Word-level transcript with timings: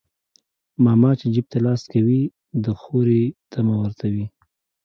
ماما 0.83 1.11
چى 1.19 1.25
جيب 1.33 1.45
ته 1.51 1.57
لاس 1.65 1.81
کوى 1.91 2.21
د 2.63 2.65
خورى 2.81 3.23
طعمه 3.51 3.75
ورته 3.81 4.05
وى. 4.13 4.25